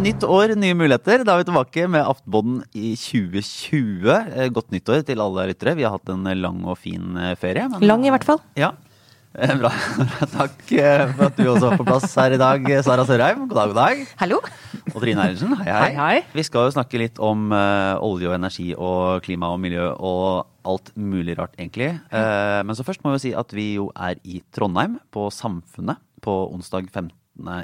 [0.00, 1.22] Nytt år, nye muligheter.
[1.26, 4.14] Da er vi tilbake med Aftenpodden i 2020.
[4.32, 5.74] Eh, Godt nyttår til alle lyttere.
[5.76, 7.68] Vi har hatt en lang og fin eh, ferie.
[7.68, 8.40] men- Lang i hvert fall.
[8.56, 8.72] Ja.
[9.30, 9.70] Eh, Bra.
[10.32, 13.44] Takk eh, for at du også var på plass her i dag, Sara Sørheim.
[13.46, 14.00] God dag, god dag.
[14.18, 14.40] Hallo.
[14.90, 15.82] Og Trine Eilertsen, hei, hei.
[15.84, 16.16] Hei, hei.
[16.34, 20.48] Vi skal jo snakke litt om uh, olje og energi og klima og miljø og
[20.66, 21.92] alt mulig rart, egentlig.
[22.10, 26.02] Uh, men så først må vi si at vi jo er i Trondheim, på Samfunnet,
[26.24, 27.14] på onsdag 15.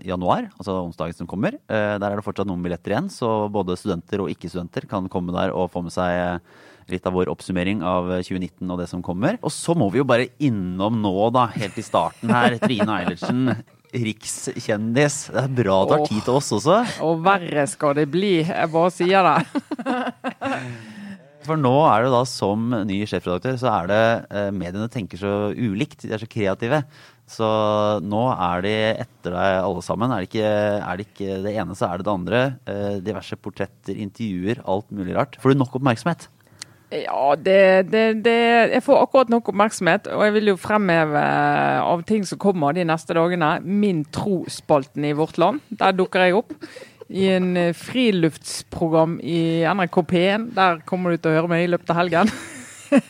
[0.07, 1.59] januar, altså onsdagen som kommer.
[1.67, 5.35] Uh, der er det fortsatt noen billetter igjen, så både studenter og ikke-studenter kan komme
[5.35, 6.63] der og få med seg eh,
[6.93, 9.39] litt av vår oppsummering av 2019 og det som kommer.
[9.43, 13.57] Og så må vi jo bare innom nå, da, helt i starten her, Trine Eilertsen.
[13.97, 15.31] Rikskjendis.
[15.33, 16.81] Det er bra det har tid til oss også.
[17.07, 18.35] Og verre skal det bli.
[18.45, 19.39] Jeg bare sier det.
[21.47, 24.01] For nå er det da som ny sjefredaktør, så er det
[24.35, 26.03] eh, mediene tenker så ulikt.
[26.03, 26.83] De er så kreative.
[27.31, 27.47] Så
[28.07, 30.13] nå er de etter deg alle sammen.
[30.13, 32.43] Er det ikke, er det, ikke det ene, så er det det andre.
[32.71, 35.39] Eh, diverse portretter, intervjuer, alt mulig rart.
[35.43, 36.29] Får du nok oppmerksomhet?
[36.91, 38.35] Ja, det, det, det
[38.71, 42.77] Jeg får akkurat nok oppmerksomhet, og jeg vil jo fremheve eh, av ting som kommer
[42.77, 43.57] de neste dagene.
[43.67, 45.65] Min tro-spalten i Vårt Land.
[45.69, 46.55] Der dukker jeg opp.
[47.11, 50.51] I en eh, friluftsprogram i NRK P1.
[50.55, 52.31] Der kommer du til å høre meg i løpet av helgen.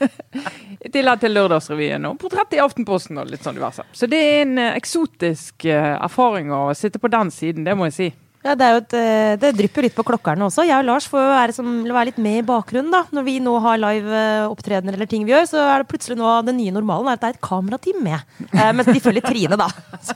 [0.86, 3.84] I tillegg til Lørdagsrevyen og portrett i Aftenposten og litt sånn diverse.
[3.92, 8.00] Så det er en eh, eksotisk erfaring å sitte på den siden, det må jeg
[8.00, 8.14] si.
[8.46, 10.62] Ja, det, er jo et, eh, det drypper litt på klokkerne også.
[10.68, 12.92] Jeg og Lars får jo være, som, være litt med i bakgrunnen.
[12.94, 13.00] da.
[13.16, 16.18] Når vi nå har live eh, opptredener eller ting vi gjør, så er det plutselig
[16.20, 18.22] nå den nye normalen er at det er et kamerateam med.
[18.52, 19.66] Eh, mens de følger Trine, da.
[20.06, 20.14] Så,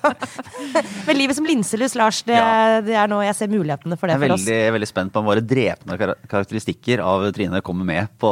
[1.08, 2.78] men livet som linselus, Lars, det, Ja.
[2.86, 4.46] det er nå jeg ser mulighetene for det Jeg er for oss.
[4.46, 8.30] veldig, veldig spent på om våre drepende karakteristikker av Trine kommer med på,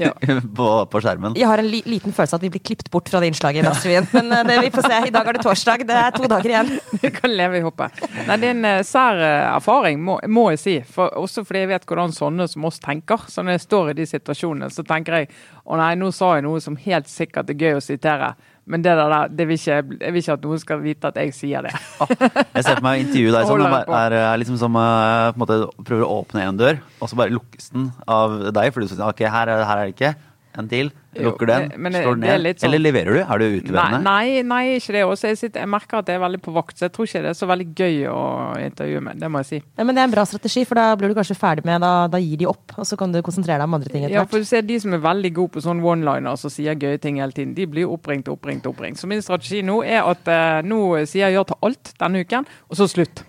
[0.00, 0.10] Ja.
[0.58, 1.36] på, på skjermen.
[1.38, 3.62] Jeg har en li liten følelse av at vi blir klippet bort fra det innslaget
[3.62, 4.08] i Dagsrevyen.
[4.16, 5.00] Men eh, det, vi får se.
[5.08, 5.84] I dag er det torsdag.
[5.88, 6.72] Det er to dager igjen.
[7.04, 8.00] Du kan leve i hoppet.
[8.28, 10.76] Nei, Det er en eh, sær eh, erfaring, må, må jeg si.
[10.88, 13.28] For, også fordi jeg vet hvordan sånne som oss tenker.
[13.30, 15.30] Så når jeg står i de situasjonene, så tenker jeg
[15.64, 18.34] å nei, nå sa jeg noe som helt sikkert er gøy å sitere.
[18.66, 21.34] Men det der, det vil ikke, jeg vil ikke at noen skal vite at jeg
[21.36, 21.72] sier det.
[22.00, 25.42] Jeg ser for meg intervjuet deg som Det er, er, liksom som eh, på en
[25.42, 28.70] måte prøver å åpne en dør, og så bare lukkes den av deg.
[28.72, 30.14] For du sier ok, her, er- her er det ikke.
[30.56, 30.88] En til.
[31.22, 32.56] Lukker den, men- men slår den ned.
[32.58, 33.20] sånn- Eller leverer du?
[33.20, 34.02] Er du Nei, utleverende?
[34.02, 35.04] nei, nei, ikke det.
[35.04, 37.22] Også jeg, sitter, jeg merker at jeg er veldig på vakt, så jeg tror ikke
[37.22, 39.20] det er så veldig gøy å intervjue med.
[39.20, 39.62] Det må jeg si.
[39.78, 42.06] Ja, men det er en bra strategi, for da blir du kanskje ferdig med Da,
[42.08, 44.24] da gir de opp, og så kan du konsentrere deg om andre ting etter Ja,
[44.24, 47.16] for du ser De som er veldig gode på sånn one-liners og sier gøye ting
[47.16, 48.96] hele tiden, de blir oppringt, oppringt, oppringt.
[48.98, 52.46] Så min strategi nå er at eh, nå sier jeg ja til alt denne uken,
[52.70, 53.22] og så slutt.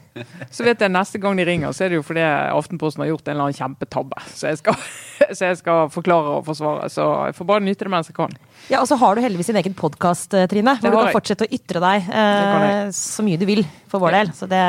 [0.50, 3.28] Så vet jeg neste gang de ringer, så er det jo fordi Aftenposten har gjort
[3.28, 4.22] en eller annen kjempetabbe.
[4.32, 4.78] Så jeg skal,
[5.36, 6.88] så jeg skal forklare og forsvare.
[6.94, 8.32] Så jeg får bare nyte det mens jeg kan.
[8.72, 10.78] Ja, Og så har du heldigvis din egen podkast, Trine.
[10.80, 11.16] Hvor du kan jeg.
[11.18, 13.62] fortsette å ytre deg eh, så mye du vil,
[13.92, 14.32] for vår del.
[14.40, 14.62] Så det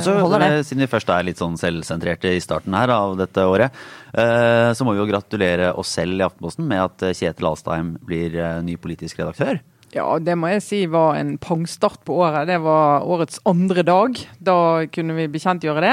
[0.00, 0.48] Også, holder, det.
[0.62, 3.76] eh, Siden vi først er litt sånn selvsentrerte i starten her av dette året,
[4.16, 7.94] eh, så må vi jo gratulere oss selv i Aftenposten med at eh, Kjetil Alstheim
[8.08, 9.60] blir eh, ny politisk redaktør.
[9.94, 12.48] Ja, det må jeg si var en pangstart på året.
[12.50, 14.18] Det var årets andre dag.
[14.42, 14.56] Da
[14.90, 15.92] kunne vi bekjentgjøre det.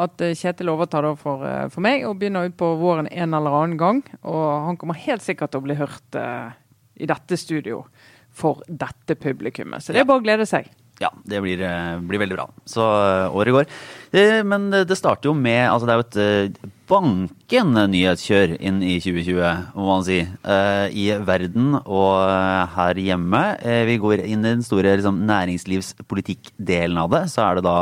[0.00, 3.58] At eh, Kjetil overtar da for, eh, for meg og begynner utpå våren en eller
[3.60, 4.00] annen gang.
[4.24, 6.56] Og han kommer helt sikkert til å bli hørt eh,
[6.96, 7.82] i dette studio
[8.34, 9.84] for dette publikummet.
[9.84, 10.72] Så det er bare å glede seg.
[11.02, 12.46] Ja, det blir, eh, blir veldig bra.
[12.70, 13.66] Så eh, året går.
[14.14, 19.00] Eh, Men det starter jo med altså Det er jo et bankende nyhetskjør inn i
[19.00, 20.18] 2020, må man si.
[20.20, 22.28] I verden og
[22.76, 23.40] her hjemme.
[23.88, 27.22] Vi går inn i den store liksom, næringslivspolitikkdelen av det.
[27.32, 27.78] Så er det da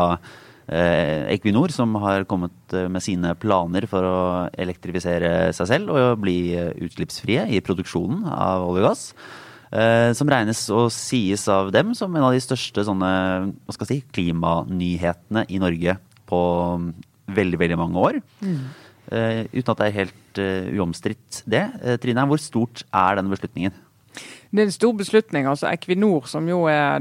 [1.35, 4.21] Equinor som har kommet med sine planer for å
[4.55, 9.09] elektrifisere seg selv og bli utslippsfrie i produksjonen av olje og gass.
[9.73, 13.13] Eh, som regnes og sies av dem som en av de største sånne,
[13.65, 15.97] hva skal jeg si, klimanyhetene i Norge
[16.29, 16.41] på
[16.83, 16.91] mm,
[17.33, 18.19] veldig, veldig mange år.
[19.13, 21.65] Eh, uten at det er helt uh, uomstridt det.
[21.81, 23.75] Uh, Trine, hvor stort er den beslutningen?
[24.53, 25.49] Det er en stor beslutning.
[25.49, 27.01] altså Equinor, som jo er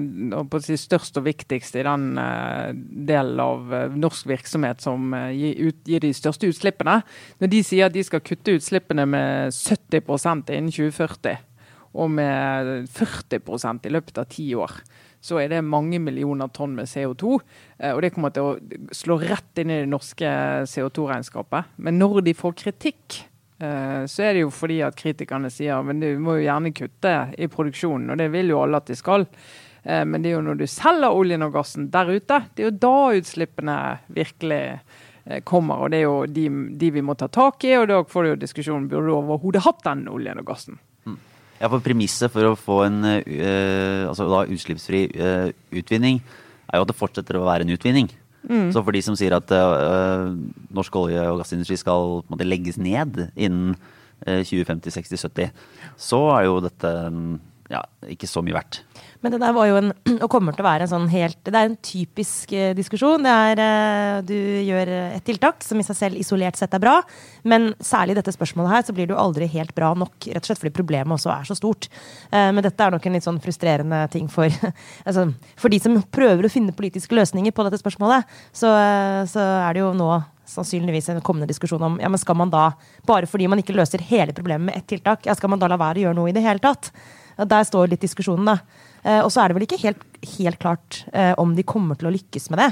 [0.64, 5.84] si, størst og viktigst i den uh, delen av norsk virksomhet som uh, gir, ut,
[5.84, 7.02] gir de største utslippene,
[7.44, 11.51] når de sier at de skal kutte utslippene med 70% innen 2040,
[11.94, 14.78] og med 40% i løpet av ti år,
[15.22, 17.40] så er det mange millioner tonn med CO2.
[17.80, 20.32] eh, Og det kommer til å slå rett inn i det norske
[20.66, 21.76] CO2-regnskapet.
[21.78, 23.20] Men når de får kritikk,
[23.60, 27.16] eh, så er det jo fordi at kritikerne sier men du må jo gjerne kutte
[27.38, 29.28] i produksjonen, og det vil jo alle at de skal.
[29.84, 32.72] Eh, Men det er jo når du selger oljen og gassen der ute, det er
[32.72, 34.80] jo da utslippene virkelig
[35.46, 35.84] kommer.
[35.84, 36.48] Og det er jo de,
[36.78, 39.62] de vi må ta tak i, og da får du jo diskusjonen burde du overhodet
[39.62, 40.80] hatt den oljen og gassen.
[41.62, 46.18] Ja, for Premisset for å få en uh, altså da utslippsfri uh, utvinning
[46.72, 48.10] er jo at det fortsetter å være en utvinning.
[48.50, 48.72] Mm.
[48.74, 50.32] Så for de som sier at uh,
[50.74, 53.76] norsk olje- og gassindustri skal måte, legges ned innen
[54.22, 55.62] 2050, 60, 70,
[55.98, 56.90] så er jo dette
[57.72, 57.80] ja,
[58.14, 58.84] ikke så mye verdt.
[59.22, 59.92] Men det der var jo en,
[60.24, 63.26] og kommer til å være en sånn helt Det er en typisk eh, diskusjon.
[63.26, 66.98] Det er eh, Du gjør et tiltak som i seg selv isolert sett er bra,
[67.48, 70.42] men særlig i dette spørsmålet her så blir det jo aldri helt bra nok, rett
[70.42, 71.88] og slett fordi problemet også er så stort.
[72.32, 74.50] Eh, men dette er nok en litt sånn frustrerende ting for
[75.08, 75.30] altså,
[75.60, 78.74] For de som prøver å finne politiske løsninger på dette spørsmålet, så,
[79.30, 80.12] så er det jo nå
[80.52, 82.72] sannsynligvis en kommende diskusjon om ja, men skal man da,
[83.08, 85.80] bare fordi man ikke løser hele problemet med ett tiltak, ja, skal man da la
[85.80, 86.92] være å gjøre noe i det hele tatt?
[87.38, 88.90] Der står litt diskusjonen, da.
[89.04, 90.02] Eh, og så er det vel ikke helt,
[90.38, 92.72] helt klart eh, om de kommer til å lykkes med det.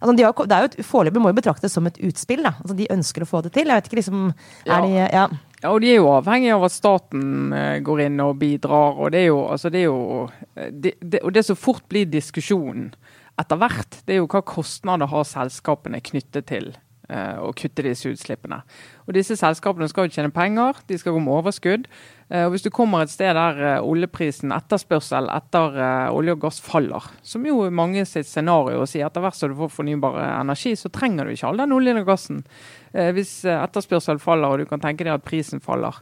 [0.00, 2.42] Altså, de har, det er jo Foreløpig må jo betraktes som et utspill.
[2.46, 2.54] da.
[2.62, 3.68] Altså, de ønsker å få det til.
[3.68, 4.26] Jeg vet ikke, liksom,
[4.64, 4.80] er ja.
[4.80, 5.08] de, ja.
[5.12, 5.72] ja.
[5.72, 8.96] og de er jo avhengig av at staten uh, går inn og bidrar.
[8.96, 12.08] Og det er jo, altså, det er jo det, det, Og det som fort blir
[12.08, 12.94] diskusjonen
[13.40, 16.72] etter hvert, det er jo hva kostnader har selskapene knyttet til
[17.10, 18.62] uh, å kutte disse utslippene.
[19.10, 21.88] Og Disse selskapene skal jo tjene penger, de skal gå med overskudd.
[22.30, 26.44] Eh, og Hvis du kommer et sted der eh, oljeprisen, etterspørsel etter eh, olje og
[26.44, 30.76] gass faller, som jo mange sitt scenario sier etter hvert som du får fornybar energi,
[30.78, 32.44] så trenger du ikke all den oljen og gassen.
[32.90, 35.94] Hvis etterspørsel faller og du kan tenke deg at prisen faller,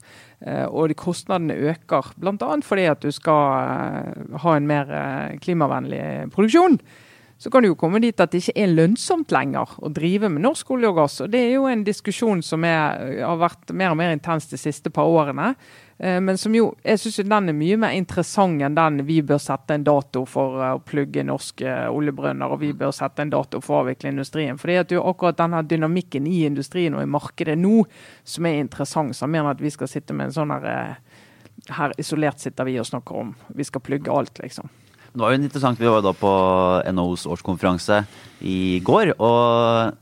[0.73, 2.55] og kostnadene øker, bl.a.
[2.65, 4.89] fordi at du skal ha en mer
[5.45, 6.79] klimavennlig produksjon,
[7.39, 10.43] så kan det jo komme dit at det ikke er lønnsomt lenger å drive med
[10.43, 11.21] norsk olje og gass.
[11.23, 14.59] Og Det er jo en diskusjon som er, har vært mer og mer intens de
[14.59, 15.53] siste par årene.
[15.99, 19.39] Eh, men som jo, jeg syns den er mye mer interessant enn den vi bør
[19.43, 23.63] sette en dato for eh, å plugge norske oljebrønner, og vi bør sette en dato
[23.63, 24.59] for å avvikle industrien.
[24.59, 27.85] For det er jo akkurat denne dynamikken i industrien og i markedet nå
[28.27, 29.15] som er interessant.
[29.15, 31.25] Så jeg mener at vi skal sitte med en sånn her eh,
[31.75, 34.71] Her isolert sitter vi og snakker om vi skal plugge alt, liksom.
[35.19, 36.31] Det var jo interessant, Vi var da på
[36.95, 38.05] NHOs årskonferanse
[38.47, 39.17] i går.
[39.19, 39.97] og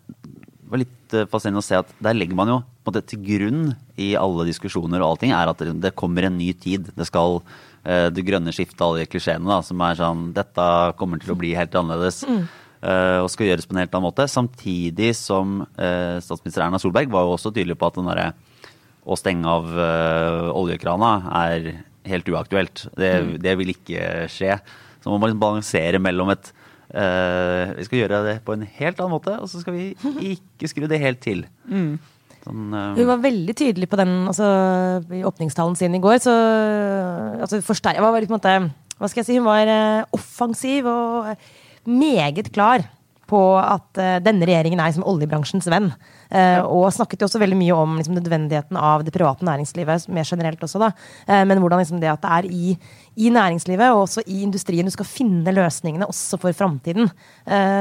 [0.66, 3.70] det var litt eh, fascinerende å se at der legger man jo måte, til grunn
[3.96, 6.90] i alle diskusjoner og allting, er at det kommer en ny tid.
[6.92, 10.68] Det skal uh, det grønne skiftet, alle de klisjeene da, som er sånn Dette
[11.00, 12.20] kommer til å bli helt annerledes.
[12.26, 12.44] Mm.
[12.82, 14.28] Uh, og skal gjøres på en helt annen måte.
[14.28, 18.32] Samtidig som statsminister Erna Solberg var jo også tydelig på at den derre
[19.06, 19.70] å stenge av
[20.58, 21.12] oljekrana
[21.46, 21.70] er
[22.10, 22.88] helt uaktuelt.
[22.98, 23.30] Det, mm.
[23.42, 24.58] det vil ikke skje.
[25.06, 28.98] Så må man liksom balansere mellom et uh, Vi skal gjøre det på en helt
[28.98, 29.92] annen måte, og så skal vi
[30.32, 31.44] ikke skru det helt til.
[31.70, 31.92] Mm.
[32.42, 34.48] Sånn, uh, hun var veldig tydelig på den altså,
[35.14, 36.18] i åpningstalen sin i går.
[36.26, 36.34] Så
[37.38, 38.56] altså, forster, var, på en måte,
[38.98, 39.38] Hva skal jeg si?
[39.38, 41.30] Hun var uh, offensiv og
[41.86, 42.82] meget klar
[43.30, 45.88] på at uh, denne regjeringen er liksom oljebransjens venn.
[46.30, 50.28] Uh, og snakket jo også veldig mye om liksom, nødvendigheten av det private næringslivet mer
[50.28, 50.82] generelt også.
[50.82, 50.92] da.
[51.28, 52.76] Uh, men hvordan liksom, det at det er i,
[53.16, 57.10] i, næringslivet og også i industrien du skal finne løsningene også for framtiden.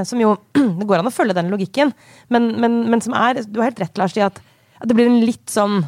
[0.06, 0.36] som jo
[0.80, 1.92] Det går an å følge den logikken,
[2.34, 4.40] men, men, men som er Du har helt rett, Lars, i at,
[4.82, 5.84] at det blir en litt sånn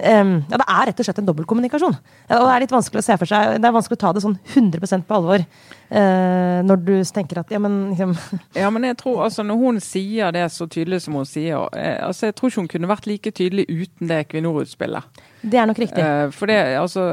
[0.00, 1.96] ja, det er rett og slett en dobbeltkommunikasjon.
[1.96, 4.22] Og det er litt vanskelig å se for seg Det er vanskelig å ta det
[4.24, 8.14] sånn 100% på alvor uh, når du tenker at ja, men liksom
[8.62, 11.98] Ja, men jeg tror altså når hun sier det så tydelig som hun sier eh,
[12.06, 15.22] altså Jeg tror ikke hun kunne vært like tydelig uten det Equinor-utspillet.
[15.40, 16.02] Det er nok riktig.
[16.04, 17.04] Eh, for det, altså,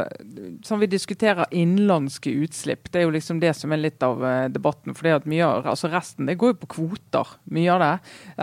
[0.66, 4.48] sånn vi diskuterer innenlandske utslipp, det er jo liksom det som er litt av uh,
[4.52, 4.96] debatten.
[4.98, 7.92] for at mye av, altså Resten det går jo på kvoter, mye av det.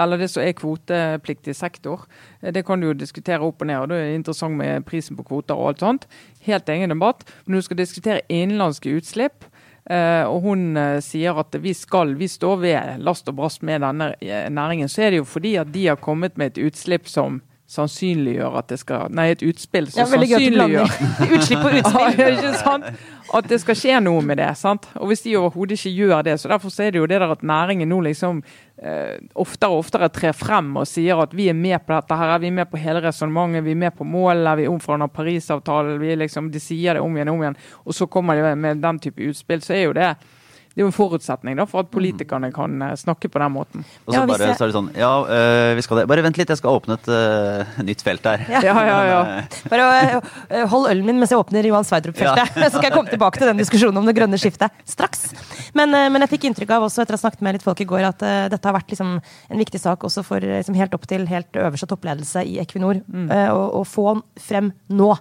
[0.05, 2.07] Eller det som er kvotepliktig sektor.
[2.41, 3.83] Det kan du jo diskutere opp og ned.
[3.83, 6.07] og Det er interessant med prisen på kvoter og alt sånt.
[6.49, 7.27] Helt egen debatt.
[7.45, 9.51] Men når du skal diskutere innenlandske utslipp,
[9.85, 13.83] Uh, og hun uh, sier at vi skal, vi står ved last og brast med
[13.85, 14.15] denne
[14.49, 14.89] næringen.
[14.89, 18.69] Så er det jo fordi at de har kommet med et utslipp som sannsynliggjør at
[18.69, 20.91] det skal Nei, et utspill som ja, sannsynliggjør
[21.35, 22.19] Utslipp og utspill.
[22.21, 22.91] ja, ikke sant?
[23.35, 24.51] At det skal skje noe med det.
[24.61, 24.85] sant?
[25.01, 27.43] Og hvis de overhodet ikke gjør det, så derfor er det jo det der at
[27.43, 28.43] næringen nå liksom
[28.77, 32.37] eh, oftere og oftere trer frem og sier at vi er med på dette her,
[32.43, 36.15] vi er med på hele resonnementet, vi er med på målet, vi omfavner Parisavtalen, vi
[36.21, 39.01] liksom, de sier det om igjen og om igjen, og så kommer de med den
[39.01, 40.15] type utspill, så er jo det
[40.75, 43.85] det er jo en forutsetning da, for at politikerne kan uh, snakke på den måten.
[44.05, 44.57] Og så ja, bare jeg...
[44.59, 46.07] så er det sånn Ja, uh, vi skal det.
[46.11, 48.43] Bare vent litt, jeg skal åpne et uh, nytt felt her.
[48.51, 49.21] Ja, ja, ja.
[49.21, 49.69] ja.
[49.71, 52.59] bare hold ølen min mens jeg åpner Johan Sverdrup-feltet.
[52.59, 55.29] så skal jeg komme tilbake til den diskusjonen om det grønne skiftet straks.
[55.79, 57.89] Men, men jeg fikk inntrykk av også etter å ha snakket med litt folk i
[57.95, 61.29] går, at dette har vært liksom, en viktig sak også for liksom, helt opp til
[61.31, 62.99] helt øverste toppledelse i Equinor.
[63.07, 63.31] Mm.
[63.55, 65.15] å få frem nå.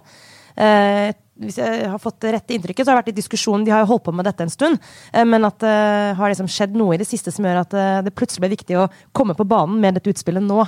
[0.54, 1.10] Eh,
[1.42, 3.88] hvis jeg har fått rette inntrykket, så har det vært i diskusjon, de har jo
[3.90, 4.78] holdt på med dette en stund,
[5.10, 8.02] eh, men at det har liksom skjedd noe i det siste som gjør at eh,
[8.06, 10.60] det plutselig ble viktig å komme på banen med dette utspillet nå.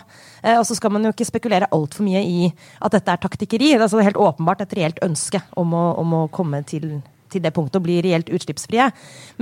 [0.42, 3.72] Eh, og så skal man jo ikke spekulere altfor mye i at dette er taktikkeri.
[3.74, 6.96] Det er altså helt åpenbart et reelt ønske om å, om å komme til,
[7.30, 8.88] til det punktet og bli reelt utslippsfrie.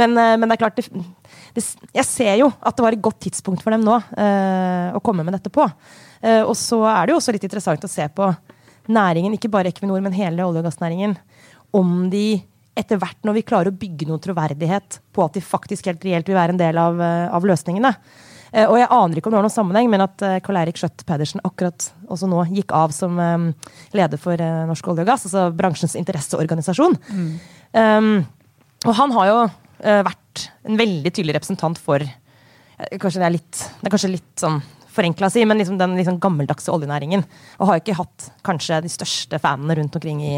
[0.01, 0.91] Men, men det er klart det,
[1.57, 5.01] det, Jeg ser jo at det var et godt tidspunkt for dem nå eh, å
[5.05, 5.65] komme med dette på.
[6.21, 8.29] Eh, og så er det jo også litt interessant å se på
[8.93, 11.17] næringen, ikke bare Equinor, men hele olje- og gassnæringen,
[11.75, 12.43] om de
[12.77, 16.27] etter hvert, når vi klarer å bygge noen troverdighet på at de faktisk helt reelt
[16.27, 17.95] vil være en del av, eh, av løsningene.
[18.53, 21.05] Eh, og jeg aner ikke om det var noen sammenheng, men at Karl Eirik Skjøtt
[21.07, 23.17] Pedersen akkurat også nå gikk av som
[23.93, 26.99] leder for Norsk olje og gass, altså bransjens interesseorganisasjon.
[27.11, 27.41] Mm.
[27.75, 28.27] Um,
[28.87, 29.39] og han har jo
[29.83, 32.03] vært en veldig tydelig representant for
[32.75, 34.57] Kanskje det er litt, det er kanskje litt sånn
[34.95, 37.25] forenkla si, men liksom den liksom gammeldagse oljenæringen.
[37.59, 40.35] Og har ikke hatt kanskje de største fanene rundt omkring i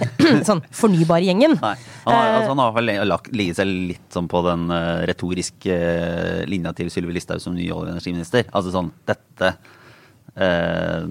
[0.48, 1.58] sånn fornybargjengen.
[1.60, 1.74] Nei.
[2.06, 2.92] Han har, altså, han har vel
[3.36, 7.68] ligget seg litt sånn på den uh, retoriske uh, linja til Sylvi Listhaug som ny
[7.68, 8.50] olje- og energiminister.
[8.50, 9.54] Altså sånn Dette
[10.36, 11.06] uh,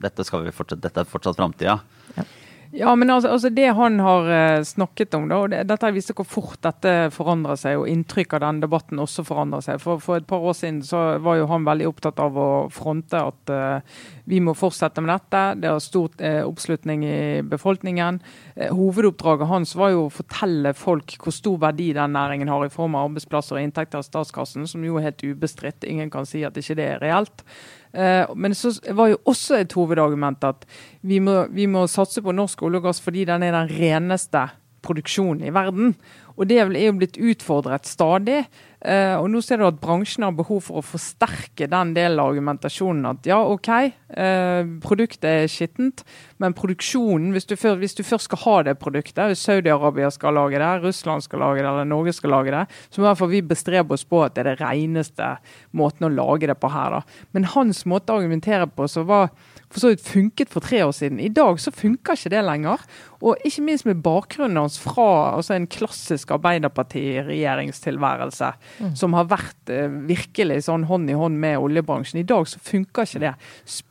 [0.00, 1.76] dette skal vi fortsette, dette er fortsatt framtida.
[2.16, 2.24] Ja.
[2.72, 6.14] Ja, men altså, altså Det han har uh, snakket om, da, og det, dette viser
[6.14, 9.80] hvor fort dette forandrer seg, og inntrykk av den debatten også forandrer seg.
[9.82, 13.24] For, for et par år siden så var jo han veldig opptatt av å fronte
[13.32, 13.98] at uh,
[14.30, 15.42] vi må fortsette med dette.
[15.64, 18.20] Det har stor uh, oppslutning i befolkningen.
[18.70, 22.94] hovedoppdraget hans var jo å fortelle folk hvor stor verdi den næringen har i form
[22.94, 25.82] av arbeidsplasser og inntekter av statskassen, som jo er helt ubestridt.
[25.90, 27.44] Ingen kan si at ikke det er reelt.
[27.92, 30.66] Eh, men så var jo også et hovedargument at
[31.06, 34.46] vi må, vi må satse på norsk olje og gass fordi den er den reneste
[34.84, 35.94] produksjonen i verden.
[36.40, 38.44] Og det er jo blitt utfordret stadig.
[38.80, 42.30] Uh, og nå ser du at bransjen har behov for å forsterke den delen av
[42.32, 43.10] argumentasjonen.
[43.10, 43.68] At ja, OK,
[44.16, 46.02] uh, produktet er skittent,
[46.42, 50.36] men produksjonen, hvis du, før, hvis du først skal ha det produktet, hvis Saudi-Arabia skal
[50.38, 53.22] lage det, Russland skal lage det, eller Norge skal lage det, så må i hvert
[53.22, 55.34] fall vi bestrebe oss på at det er det reneste
[55.76, 56.98] måten å lage det på her.
[56.98, 57.24] da.
[57.36, 59.32] Men hans måte å argumentere på så var
[59.70, 61.20] for så vidt funket for tre år siden.
[61.22, 62.82] I dag så funker ikke det lenger.
[63.20, 68.48] Og ikke minst med bakgrunnen hans fra altså en klassisk Arbeiderparti-regjeringstilværelse,
[68.80, 68.96] mm.
[68.98, 72.20] som har vært eh, virkelig sånn hånd i hånd med oljebransjen.
[72.22, 73.34] I dag så funker ikke det.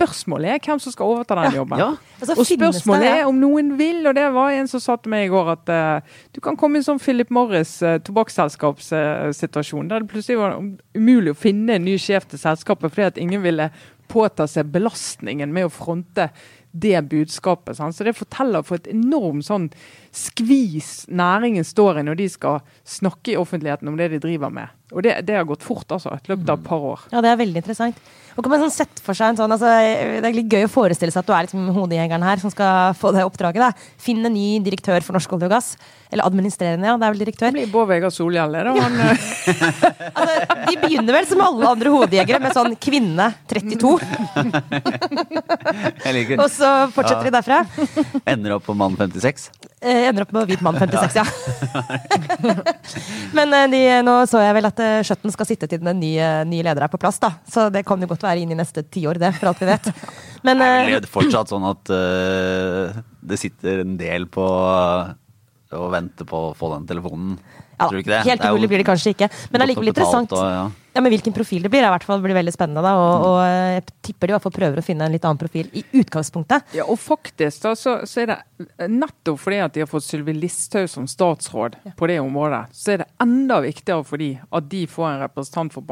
[0.10, 1.82] Spørsmålet er hvem som skal overta den jobben.
[1.82, 2.16] Ja, ja.
[2.20, 3.20] Altså, og spørsmålet det, ja.
[3.22, 5.72] er om noen vil, og det var en som sa til meg i går at
[5.72, 10.42] uh, du kan komme i en sånn Philip Morris uh, tobakksselskapssituasjon, uh, der det plutselig
[10.42, 10.58] var
[10.98, 13.70] umulig å finne en ny sjef til selskapet fordi at ingen ville
[14.10, 16.32] påta seg belastningen med å fronte
[16.72, 17.78] det budskapet.
[17.78, 17.96] Sant?
[17.96, 19.70] Så det forteller for et enormt sånn
[20.16, 24.68] skvis næringen står i når de skal snakke i offentligheten om det de driver med.
[24.90, 26.16] Og det, det har gått fort, altså.
[26.18, 27.02] Et løpet av et par år.
[27.14, 27.98] Ja, det er veldig interessant.
[28.34, 30.72] Og kan man sånn sette for seg en sånn, altså, Det er litt gøy å
[30.72, 33.62] forestille seg at du er liksom hodejegeren her som skal få det oppdraget.
[33.62, 33.72] da.
[34.02, 35.68] Finn en ny direktør for Norsk olje og gass.
[36.10, 36.96] Eller administrerende, ja.
[36.98, 37.50] Det er vel direktør.
[37.52, 38.62] Det blir Bård Vegar Solhjell, det.
[38.80, 38.94] Han,
[40.18, 40.34] altså,
[40.72, 43.94] de begynner vel som alle andre hodejegere med sånn kvinne 32.
[46.40, 47.26] og så fortsetter ja.
[47.28, 47.58] de derfra.
[48.34, 49.69] Ender opp på mann 56?
[49.82, 51.24] Eh, ender opp med hvit mann 56, ja.
[53.38, 56.28] Men eh, de, nå så jeg vel at uh, Skjøtten skal sitte til den nye,
[56.50, 57.32] nye leder er på plass, da.
[57.48, 59.88] Så det kan jo godt være inn i neste tiår, det, for alt vi vet.
[60.44, 66.28] Men uh, er det fortsatt sånn at uh, det sitter en del på å vente
[66.28, 67.40] på å få den telefonen?
[67.80, 68.24] Ja, Tror du ikke det?
[68.28, 69.30] Helt umulig blir det kanskje ikke.
[69.50, 70.34] Men det er likevel interessant.
[70.36, 70.64] Og, ja.
[70.98, 71.02] ja.
[71.02, 72.84] men Hvilken profil det blir, er i hvert fall blir veldig spennende.
[72.84, 75.40] da, og, og, Jeg tipper de i hvert fall prøver å finne en litt annen
[75.40, 76.74] profil i utgangspunktet.
[76.76, 80.36] Ja, og faktisk da, så, så er det nettopp fordi at de har fått Sylvi
[80.36, 81.94] Listhaug som statsråd ja.
[81.96, 85.78] på det området, så er det enda viktigere for de at de får en representant
[85.78, 85.88] for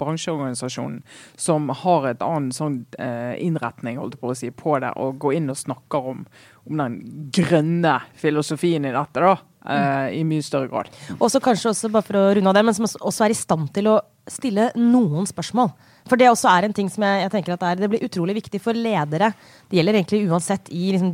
[0.00, 1.02] bransjeorganisasjonen
[1.36, 5.36] som har et annet sånn eh, innretning holdt på å si, på det, og går
[5.36, 6.24] inn og snakker om,
[6.64, 6.98] om den
[7.34, 9.20] grønne filosofien i dette.
[9.20, 10.88] da, Uh, I mye større grad.
[11.20, 13.68] Også kanskje også, bare for å runde av det, men som også er i stand
[13.76, 13.98] til å
[14.30, 15.72] stille noen spørsmål.
[16.08, 18.06] For det også er en ting som jeg, jeg tenker at det, er, det blir
[18.06, 19.32] utrolig viktig for ledere.
[19.68, 21.12] Det gjelder egentlig uansett i liksom,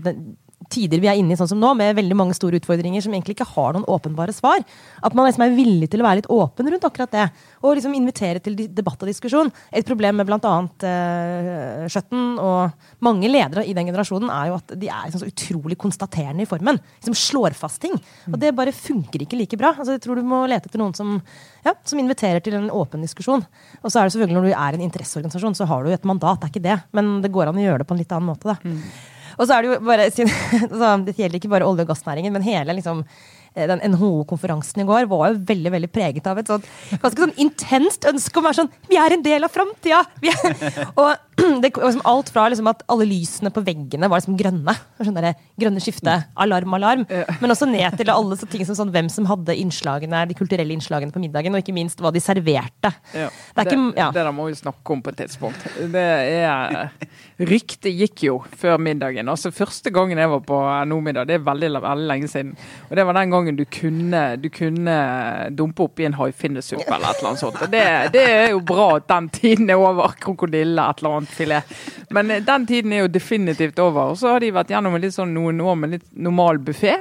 [0.73, 3.37] tider vi er inne i sånn som nå, med veldig mange store utfordringer som egentlig
[3.37, 4.64] ikke har noen åpenbare svar.
[5.04, 7.26] At man liksom er villig til å være litt åpen rundt akkurat det.
[7.62, 9.50] Og liksom invitere til debatt og diskusjon.
[9.70, 10.54] Et problem med bl.a.
[10.82, 15.30] Uh, Skjøtten og mange ledere i den generasjonen er jo at de er liksom så
[15.30, 16.80] utrolig konstaterende i formen.
[17.00, 17.96] Liksom slår fast ting.
[18.30, 19.75] Og det bare funker ikke like bra.
[19.76, 21.18] Altså, jeg tror du må lete etter noen som,
[21.66, 23.44] ja, som inviterer til en åpen diskusjon.
[23.82, 26.08] Og så er det selvfølgelig når du er en interesseorganisasjon, så har du jo et
[26.08, 26.40] mandat.
[26.40, 26.80] Det er ikke det.
[26.96, 28.54] Men det går an å gjøre det på en litt annen måte.
[28.54, 28.58] da.
[28.64, 29.14] Mm.
[29.36, 32.46] Og så er det jo bare altså, Det gjelder ikke bare olje- og gassnæringen, men
[32.46, 33.04] hele liksom
[33.54, 36.68] eh, den NHO-konferansen i går var jo veldig veldig preget av et sånt,
[37.02, 40.04] ganske sånn intenst ønske om å være sånn Vi er en del av framtida!
[41.00, 44.76] Og det var liksom alt fra liksom at alle lysene på veggene var liksom grønne.
[45.00, 47.06] Sånn der, grønne skifte, alarm, alarm.
[47.40, 50.76] Men også ned til alle så ting som sånn, hvem som hadde innslagene, de kulturelle
[50.76, 52.92] innslagene på middagen, og ikke minst hva de serverte.
[53.16, 53.30] Ja.
[53.56, 54.10] Det ikke, ja.
[54.14, 55.66] det der må vi snakke om på et tidspunkt.
[55.92, 56.06] Det
[56.40, 56.90] er
[57.36, 59.28] Ryktet gikk jo før middagen.
[59.28, 60.56] Altså Første gangen jeg var på
[60.88, 62.54] NO-middag, det er veldig, veldig lenge siden.
[62.88, 64.96] Og det var den gangen du kunne, du kunne
[65.56, 67.60] dumpe oppi en haifinnesuppe eller et eller annet sånt.
[67.72, 67.84] Det,
[68.14, 70.16] det er jo bra at den tiden er over.
[70.20, 71.72] Krokodille, et eller annet filet.
[72.10, 74.12] Men eh, den tiden er jo definitivt over.
[74.12, 76.96] Og så har de vært gjennom sånn noen år med litt normal buffé.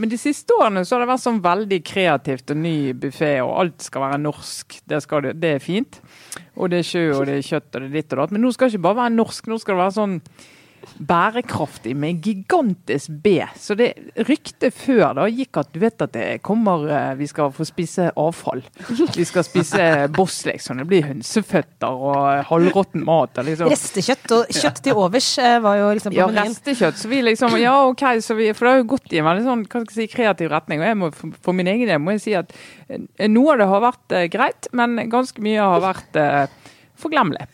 [0.00, 3.52] Men de siste årene så har det vært sånn veldig kreativt og ny buffé, og
[3.60, 4.78] alt skal være norsk.
[4.88, 6.00] Det, skal det er fint.
[6.56, 8.32] Og det er sjø, og det er kjøtt, og det er ditt og datt.
[8.34, 10.16] Men nå skal det ikke bare være norsk, nå skal det være sånn
[10.98, 13.38] bærekraftig med gigantisk B.
[13.58, 13.92] Så det
[14.28, 18.10] ryktet før da gikk at du vet at det kommer eh, Vi skal få spise
[18.18, 18.62] avfall.
[19.16, 20.80] Vi skal spise boss, liksom.
[20.82, 23.40] Det blir hønseføtter og halvråtten mat.
[23.44, 23.70] Liksom.
[23.72, 27.00] Restekjøtt og kjøtt til overs eh, var jo liksom på Ja, restekjøtt.
[27.02, 29.46] Så vi liksom, ja, ok, så vi, for det har jo gått i en veldig
[29.46, 30.82] sånn, hva skal jeg si, kreativ retning.
[30.82, 32.52] Og jeg må, for, min egen del må jeg si at
[32.88, 36.44] eh, noe av det har vært eh, greit, men ganske mye har vært eh,
[37.02, 37.48] forglemmelig.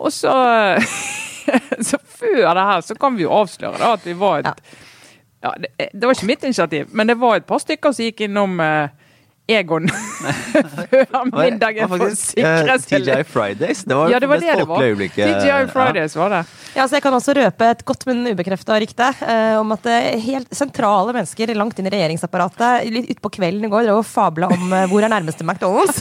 [0.00, 0.32] Og så,
[1.90, 4.66] så før det her så kan vi jo avsløre da, at vi var et
[5.44, 8.22] ja, det, det var ikke mitt initiativ, men det var et par stykker som gikk
[8.24, 8.92] innom eh,
[9.44, 9.90] Egon
[10.88, 13.16] før middagen for å sikre seg TGI.
[13.28, 13.82] Fridays.
[13.84, 15.34] Det var Ja, det var det det folkelige øyeblikket.
[15.42, 16.38] TGI Fridays var det.
[16.72, 20.16] Ja, så Jeg kan også røpe et godt, men ubekrefta rykte eh, om at eh,
[20.24, 24.48] helt sentrale mennesker langt inn i regjeringsapparatet litt utpå kvelden i går drev og fabla
[24.48, 26.00] om eh, hvor er nærmeste McDonald's.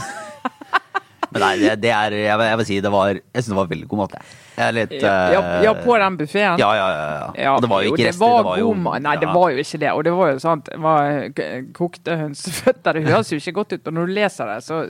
[1.33, 3.59] Men nei, det, det er Jeg vil, jeg vil si det var Jeg syns det
[3.59, 4.17] var veldig god mat.
[4.21, 4.42] Jeg.
[4.53, 6.59] Jeg er litt Ja, ja, eh, ja på den buffeen.
[6.61, 6.87] Ja, ja,
[7.33, 7.53] ja.
[7.55, 8.23] og det var jo ikke det rester.
[8.23, 8.73] var det var jo.
[9.07, 9.91] Nei, det var jo ikke det.
[9.93, 12.99] Og det var jo sant, det var kokte hønseføtter.
[12.99, 13.89] Det høres jo ikke godt ut.
[13.89, 14.81] Og når du leser det, så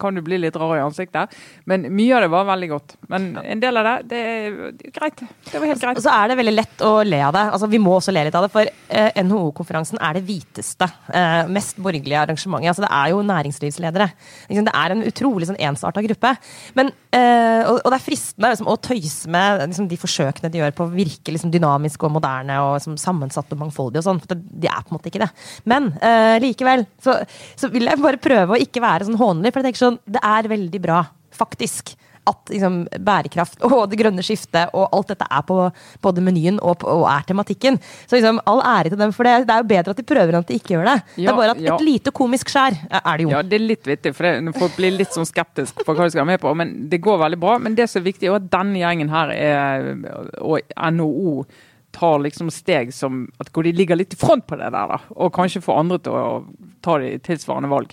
[0.00, 1.36] kan du bli litt rar i ansiktet.
[1.70, 2.96] Men mye av det var veldig godt.
[3.12, 4.58] Men en del av det, det er
[4.98, 5.22] greit.
[5.50, 6.02] Det var helt greit.
[6.02, 7.44] Og så er det veldig lett å le av det.
[7.54, 11.44] Altså, vi må også le litt av det, for eh, NHO-konferansen er det hviteste, eh,
[11.52, 12.72] mest borgerlige arrangementet.
[12.72, 14.10] Altså, det er jo næringslivsledere.
[14.50, 16.34] Det er en utrolig sånn, ensarta gruppe.
[16.78, 20.74] Men, eh, og det er fristende liksom, å tøyse med liksom, de forsøkene de gjør
[20.76, 24.22] på å virke liksom, dynamisk og moderne og liksom, sammensatt og mangfoldig og sånn.
[24.28, 25.30] De er på en måte ikke det.
[25.68, 27.18] Men uh, likevel så,
[27.58, 30.22] så vil jeg bare prøve å ikke være sånn hånlig, for jeg tenker sånn, det
[30.32, 31.02] er veldig bra,
[31.36, 31.94] faktisk
[32.28, 35.58] at liksom, bærekraft og det grønne skiftet og alt dette er på
[36.04, 37.78] både menyen og, på, og er tematikken.
[38.06, 39.46] Så liksom, all ære til dem for det.
[39.48, 40.98] Det er jo bedre at de prøver enn at de ikke gjør det.
[41.16, 41.74] det er bare at ja.
[41.76, 43.32] et lite komisk skjær er det jo.
[43.34, 46.14] Ja, det er litt vittig, for det, folk blir litt sånn skeptiske på hva de
[46.14, 46.54] skal være med på.
[46.58, 47.58] Men det går veldig bra.
[47.62, 49.92] Men det som er viktig, er at denne gjengen her er,
[50.40, 51.42] og NHO
[51.92, 54.98] tar liksom steg som at hvor de ligger litt i front på det der, da.
[55.16, 56.24] Og kanskje får andre til å
[56.84, 57.92] ta de tilsvarende valg.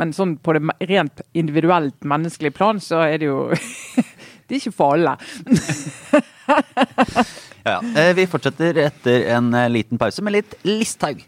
[0.00, 3.48] Men sånn på det rent individuelt menneskelige plan, så er det jo
[4.50, 5.16] Det er ikke for alle.
[6.50, 7.80] Ja, ja.
[8.00, 11.20] Eh, Vi fortsetter etter en eh, liten pause med litt Listhaug.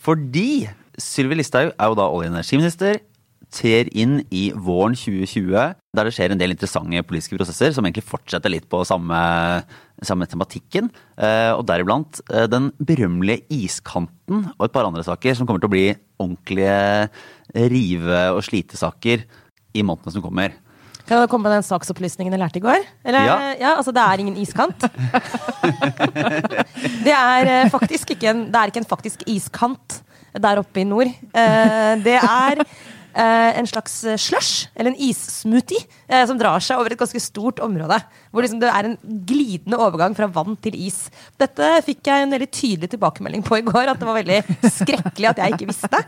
[0.00, 0.64] Fordi
[1.00, 2.98] Sylvi Listhaug er jo da olje- og energiminister,
[3.50, 8.06] trer inn i våren 2020, der det skjer en del interessante politiske prosesser som egentlig
[8.06, 9.18] fortsetter litt på samme,
[10.06, 10.90] samme tematikken.
[11.18, 15.70] Eh, og deriblant eh, den berømmelige iskanten og et par andre saker som kommer til
[15.70, 15.86] å bli
[16.20, 17.08] ordentlige
[17.72, 19.24] rive- og slitesaker
[19.74, 20.54] i månedene som kommer.
[21.08, 22.84] Kan jeg komme med den saksopplysningen jeg lærte i går?
[23.02, 23.38] Eller, Ja.
[23.58, 23.70] ja.
[23.80, 24.78] altså Det er ingen iskant.
[27.06, 29.98] det er eh, faktisk ikke en, det er ikke en faktisk iskant
[30.38, 31.10] der oppe i nord.
[31.34, 32.62] Det er
[33.14, 37.60] en slags eh, slush, eller en issmoothie, eh, som drar seg over et ganske stort
[37.64, 37.98] område.
[38.30, 38.96] Hvor liksom det er en
[39.26, 41.02] glidende overgang fra vann til is.
[41.40, 44.40] Dette fikk jeg en veldig tydelig tilbakemelding på i går, at det var veldig
[44.80, 46.02] skrekkelig at jeg ikke visste.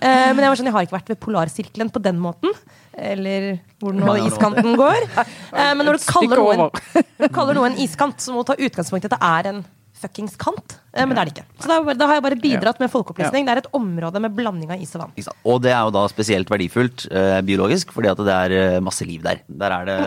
[0.00, 2.54] Eh, men jeg var sånn, jeg har ikke vært ved polarsirkelen på den måten.
[2.96, 5.06] Eller hvor nå iskanten går.
[5.20, 9.16] Eh, men når du kaller noe en iskant, så må du ta utgangspunkt i at
[9.16, 9.62] det er en
[10.00, 10.78] fuckings kant.
[10.94, 11.46] Eh, men det er det ikke.
[11.62, 13.46] Så da, da har jeg bare bidratt med folkeopplysning.
[13.48, 15.12] Det er et område med blanding av is og vann.
[15.16, 15.38] Ikke sant?
[15.46, 19.06] Og det er jo da spesielt verdifullt eh, biologisk, fordi at det er eh, masse
[19.08, 19.44] liv der.
[19.62, 20.00] Der er det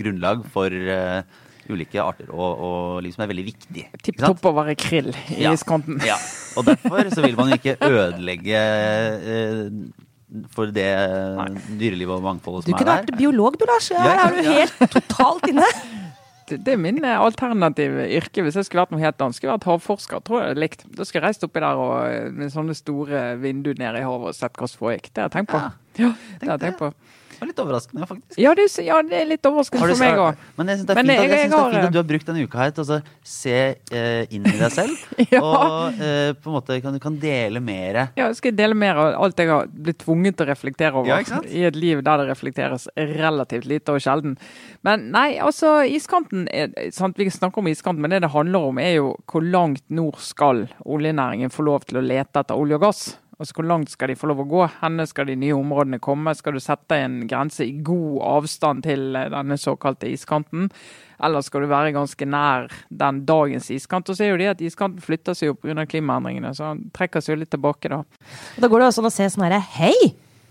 [0.00, 1.20] grunnlag for eh,
[1.68, 3.82] ulike arter og, og liv som er veldig viktig.
[4.06, 5.52] Tipp topp å være krill i Ja.
[5.52, 5.98] iskanten.
[6.06, 6.16] Ja.
[6.56, 9.66] Og derfor så vil man jo ikke ødelegge eh,
[10.52, 10.88] for det
[11.80, 13.90] dyrelivet og mangfoldet Du kunne er vært biolog, du, Lars.
[13.92, 14.56] Ja, Her er du ja.
[14.62, 15.68] helt totalt inne.
[16.48, 19.36] Det, er min eh, alternative yrke hvis jeg skulle vært noe helt annet.
[19.38, 20.84] Skulle vært havforsker, tror jeg det er likt.
[20.96, 24.32] Da skulle jeg reist oppi der og, eh, med sånne store vinduer nede i havet
[24.32, 25.12] og sett hva som foregikk.
[25.12, 25.62] Det har jeg tenkt på.
[25.98, 26.92] Ja, det har jeg tenkt på.
[27.38, 28.38] Det var litt overraskende, faktisk.
[28.42, 30.40] Ja, det, ja, det er litt overraskende for meg òg.
[30.58, 31.98] Men jeg syns det er fint, jeg- jeg jeg synes det er fint at du
[32.00, 33.54] har brukt denne uka her til å se
[33.92, 35.04] eh, inn i deg selv.
[35.30, 35.40] Ja.
[35.44, 37.98] Og eh, på en måte kan, du kan dele mer.
[38.16, 41.06] Ja, jeg skal dele mer av alt jeg har blitt tvunget til å reflektere over
[41.14, 44.34] Ja, i et liv der det reflekteres relativt lite og sjelden.
[44.82, 48.78] Men nei, altså, iskanten er, sant, Vi snakker om iskanten, men det det handler om,
[48.82, 52.80] er jo hvor langt nord skal oljenæringen få lov til å lete etter olje og
[52.88, 53.02] gass?
[53.38, 54.62] Altså Hvor langt skal de få lov å gå?
[54.80, 56.34] Henne skal de nye områdene komme?
[56.34, 60.66] Skal du sette en grense i god avstand til eh, denne såkalte iskanten?
[61.22, 64.10] Eller skal du være ganske nær den dagens iskant?
[64.10, 65.86] Og så er jo det at iskanten flytter seg jo pga.
[65.86, 68.02] klimaendringene, så han trekker seg jo litt tilbake da.
[68.58, 69.94] Da går det også an å se sånn herre Hei!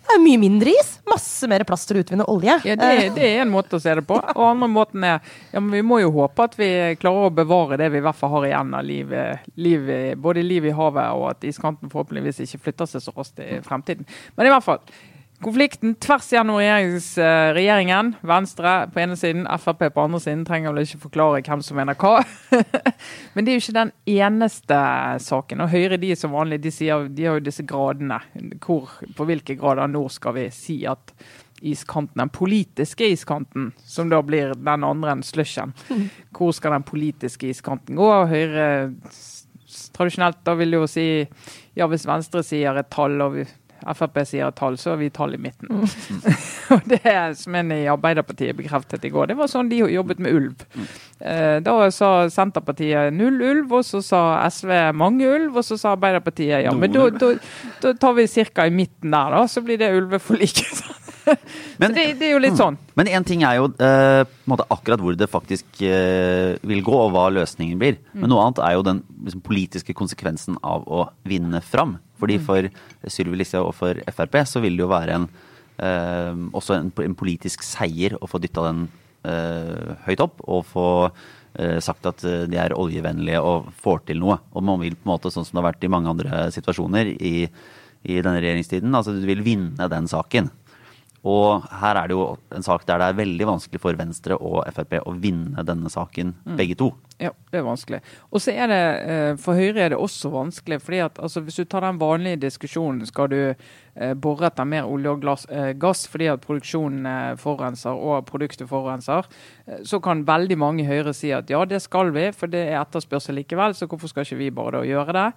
[0.08, 0.94] Det er mye mindre is!
[1.08, 2.54] Masse mer plass til å utvinne olje.
[2.68, 4.16] Ja, det, det er en måte å se det på.
[4.16, 5.18] Og andre måten er
[5.52, 6.70] ja, men vi må jo håpe at vi
[7.02, 9.92] klarer å bevare det vi i hvert fall har igjen av livet, liv,
[10.24, 14.08] både liv i havet og at iskanten forhåpentligvis ikke flytter seg så raskt i fremtiden.
[14.40, 14.82] Men i hvert fall.
[15.38, 18.16] Konflikten tvers gjennom eh, regjeringen.
[18.26, 20.46] Venstre på ene siden, Frp på andre siden.
[20.48, 22.24] Trenger vel ikke forklare hvem som mener hva.
[23.36, 24.80] Men det er jo ikke den eneste
[25.22, 25.62] saken.
[25.62, 28.18] Og Høyre de som vanlig, de, sier, de har jo disse gradene.
[28.66, 31.14] Hvor, på hvilke grader nord skal vi si at
[31.62, 35.76] iskanten, den politiske iskanten, som da blir den andre enn slushen.
[36.36, 38.10] Hvor skal den politiske iskanten gå?
[38.34, 38.68] Høyre
[39.94, 41.08] tradisjonelt da vil jo si
[41.78, 43.46] ja, hvis Venstre sier et tall og vi,
[43.96, 45.84] Frp sier et tall, så er vi tall i midten.
[46.74, 49.30] og det som en i Arbeiderpartiet bekreftet i går.
[49.32, 50.66] Det var sånn de jobbet med ulv.
[51.20, 55.96] Eh, Da sa Senterpartiet null ulv, og så sa SV mange ulv, og så sa
[55.96, 57.34] Arbeiderpartiet ja, men da, da,
[57.84, 58.68] da tar vi ca.
[58.68, 60.84] i midten der, da, så blir det ulveforliket.
[61.78, 62.78] Men- det, det er jo litt sånn.
[62.98, 64.24] Men én ting er jo eh,
[64.72, 68.00] akkurat hvor det faktisk eh, vil gå, og hva løsningen blir.
[68.14, 71.98] Men noe annet er jo den liksom, politiske konsekvensen av å vinne fram.
[72.20, 72.70] Fordi for
[73.06, 75.28] Sylvi Listhaug og for Frp så vil det jo være en,
[75.78, 78.86] eh, også en, en politisk seier å få dytta den
[79.28, 84.22] eh, høyt opp, og få eh, sagt at eh, de er oljevennlige og får til
[84.24, 84.40] noe.
[84.54, 87.14] Og man vil på en måte, sånn som det har vært i mange andre situasjoner
[87.18, 90.52] i, i denne regjeringstiden, altså du vil vinne den saken.
[91.28, 94.62] Og her er det jo en sak der det er veldig vanskelig for Venstre og
[94.76, 96.92] Frp å vinne denne saken, begge to.
[97.18, 97.98] Ja, det er vanskelig.
[98.30, 100.82] Og så er det, eh, For Høyre er det også vanskelig.
[100.82, 103.56] fordi at altså, Hvis du tar den vanlige diskusjonen, skal du
[103.96, 108.26] eh, bore etter mer olje og glass, eh, gass fordi at produksjonen eh, forurenser og
[108.26, 109.26] produktet forurenser,
[109.84, 112.82] så kan veldig mange i Høyre si at ja, det skal vi, for det er
[112.82, 115.34] etterspørsel likevel, så hvorfor skal ikke vi bare da gjøre det?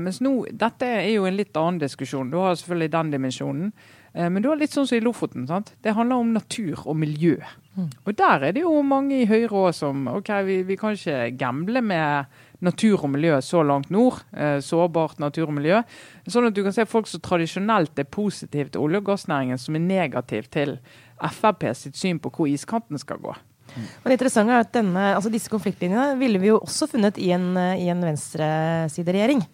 [0.00, 2.30] Mens nå, dette er jo en litt annen diskusjon.
[2.30, 3.72] Du har selvfølgelig den dimensjonen.
[4.18, 5.46] Eh, Men da litt sånn som i Lofoten.
[5.46, 5.72] sant?
[5.82, 7.38] Det handler om natur og miljø.
[7.78, 11.36] Og der er det jo mange i Høyre òg som OK, vi, vi kan ikke
[11.38, 12.26] gamble med
[12.60, 14.24] natur og miljø så langt nord.
[14.34, 15.84] Eh, sårbart natur og miljø.
[16.26, 19.76] Sånn at du kan se folk som tradisjonelt er positive til olje- og gassnæringen, som
[19.78, 20.80] er negativ til
[21.22, 23.36] Frp sitt syn på hvor iskanten skal gå.
[23.78, 27.30] Og det interessante er at denne, altså Disse konfliktlinjene ville vi jo også funnet i
[27.36, 29.44] en, eh, i en venstresideregjering.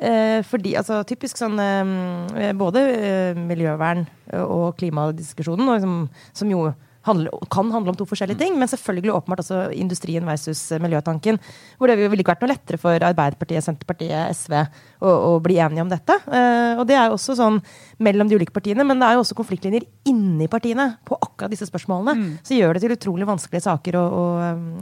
[0.00, 4.06] Eh, fordi, altså Typisk sånn eh, Både eh, miljøvern
[4.40, 5.96] og klimadiskusjonen, og liksom,
[6.38, 6.70] som jo
[7.06, 11.40] handler, kan handle om to forskjellige ting, men selvfølgelig åpenbart også industrien versus miljøtanken.
[11.78, 15.84] Hvor det ville ikke vært noe lettere for Arbeiderpartiet, Senterpartiet, SV å, å bli enige
[15.84, 16.16] om dette.
[16.28, 17.60] Eh, og det er jo også sånn
[18.04, 21.68] mellom de ulike partiene, men det er jo også konfliktlinjer inni partiene på akkurat disse
[21.70, 22.36] spørsmålene.
[22.46, 24.28] Så gjør det til utrolig vanskelige saker og, og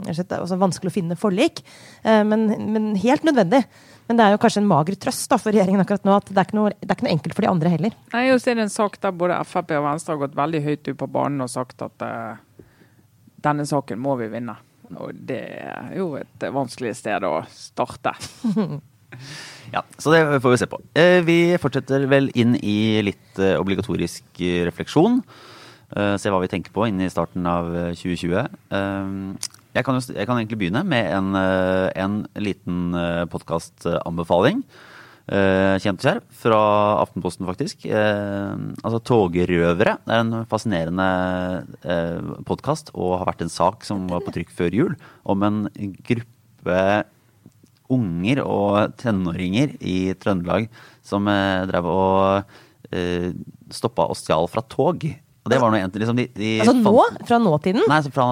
[0.09, 1.63] og altså vanskelig å finne forlik.
[2.03, 3.63] Eh, men, men helt nødvendig.
[4.09, 6.37] Men det er jo kanskje en mager trøst da, for regjeringen akkurat nå at det
[6.41, 7.97] er ikke noe, det er ikke noe enkelt for de andre heller.
[8.15, 10.61] Nei, og så er det en sak der både Frp og Venstre har gått veldig
[10.65, 12.65] høyt ut på banen og sagt at uh,
[13.45, 14.55] denne saken må vi vinne.
[14.97, 18.15] Og det er jo et vanskelig sted å starte.
[19.73, 20.77] Ja, Så det får vi se på.
[20.97, 25.15] Eh, Vi fortsetter vel inn i litt eh, obligatorisk eh, refleksjon.
[25.97, 28.43] Eh, Se hva vi tenker på inn i starten av eh, 2020.
[29.69, 32.93] Eh, Jeg kan, jeg kan egentlig begynne med en, eh, en liten
[33.29, 34.63] podkastanbefaling.
[35.29, 36.59] Kjent og kjær, fra
[37.03, 37.85] Aftenposten, faktisk.
[37.85, 39.99] Eh, altså Togrøvere.
[40.07, 44.73] Er en fascinerende eh, podkast og har vært en sak som var på trykk før
[44.73, 45.69] jul, om en
[46.01, 47.05] gruppe
[47.89, 50.67] unger og tenåringer i Trøndelag
[51.05, 52.43] som eh, drev og
[52.91, 53.29] eh,
[53.69, 55.05] stoppa og stjal fra tog.
[55.45, 56.91] Og det var noe liksom de, de Altså nå?
[56.91, 57.85] fant- Fra nåtiden?
[57.87, 58.25] Nei, så fra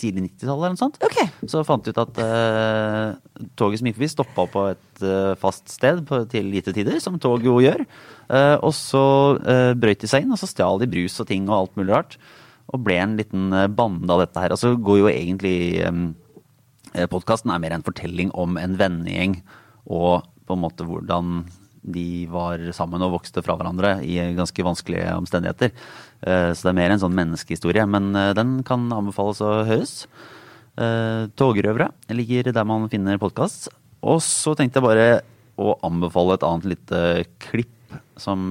[0.00, 0.98] tidlig 90-tallet eller noe sånt.
[1.06, 1.18] Ok.
[1.48, 5.70] Så fant de ut at uh, toget som gikk forbi, stoppa på et uh, fast
[5.72, 7.84] sted på, til lite tider, som tog jo gjør.
[8.26, 9.04] Uh, og så
[9.38, 11.94] uh, brøyt de seg inn, og så stjal de brus og ting og alt mulig
[11.94, 12.18] rart.
[12.74, 14.52] Og ble en liten bande av dette her.
[14.54, 16.04] Og så går jo egentlig um,
[17.08, 19.38] Podkasten er mer en fortelling om en vennegjeng
[19.88, 21.38] og på en måte hvordan
[21.82, 25.72] de var sammen og vokste fra hverandre i ganske vanskelige omstendigheter.
[26.22, 27.86] Eh, så det er mer en sånn menneskehistorie.
[27.90, 30.06] Men eh, den kan anbefales å høres.
[30.78, 33.68] Eh, Togrøvere ligger der man finner podkast.
[34.02, 35.08] Og så tenkte jeg bare
[35.60, 37.00] å anbefale et annet lite
[37.42, 37.70] klipp
[38.16, 38.48] som,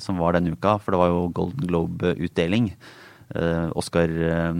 [0.00, 0.78] som var denne uka.
[0.80, 2.70] For det var jo Golden Globe-utdeling.
[3.34, 4.52] Eh, Oscar, eh,